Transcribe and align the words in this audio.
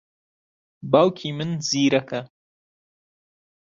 باوکی 0.91 1.29
من 1.37 1.49
زیرەکە. 1.67 2.21